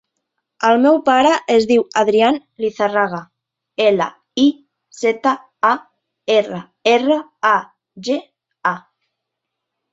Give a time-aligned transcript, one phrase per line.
[0.69, 3.19] El meu pare es diu Adrián Lizarraga:
[3.85, 4.09] ela,
[4.45, 4.47] i,
[5.03, 5.35] zeta,
[5.71, 5.73] a,
[6.39, 6.65] erra,
[6.97, 7.21] erra,
[7.55, 7.55] a,
[8.09, 8.21] ge,
[8.75, 8.77] a.